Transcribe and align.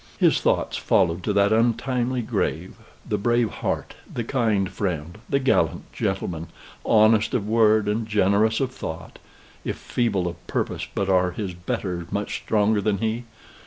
His 0.17 0.39
thoughts 0.41 0.77
followed 0.77 1.21
to 1.25 1.33
that 1.33 1.53
untimely 1.53 2.23
grave, 2.23 2.75
the 3.07 3.19
brave 3.19 3.51
heart, 3.51 3.93
the 4.11 4.23
kind 4.23 4.67
friend, 4.67 5.19
the 5.29 5.37
gallant 5.37 5.93
gentleman, 5.93 6.47
honest 6.83 7.35
of 7.35 7.47
word 7.47 7.87
and 7.87 8.07
generous 8.07 8.59
of 8.59 8.71
thought, 8.71 9.19
(if 9.63 9.77
feeble 9.77 10.27
of 10.27 10.47
purpose, 10.47 10.87
but 10.95 11.07
are 11.07 11.33
his 11.33 11.53
betters 11.53 12.11
much 12.11 12.37
stronger 12.37 12.81
than 12.81 12.97
he?) 12.97 13.25